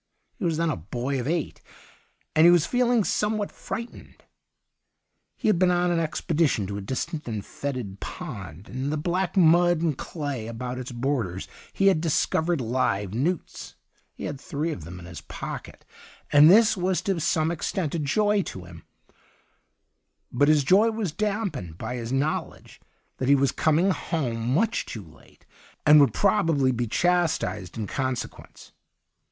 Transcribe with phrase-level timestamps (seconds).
[0.39, 1.61] He was then a boy of eight,
[2.35, 4.23] and he was feeling some what frightened.
[5.37, 8.97] He had been on an expedition to a distant and foetid pond, and in the
[8.97, 13.75] black mud and clay about its borders he had dis covered live newts;
[14.15, 15.85] he had three of them in his pocket,
[16.33, 18.83] and this was to some extent a joy to him,
[20.31, 22.81] but his joy was damped by his know ledge
[23.17, 25.45] that he was coming home 128 THE UNDYING THING much too late,
[25.85, 28.71] and would probably be chastised m consequence.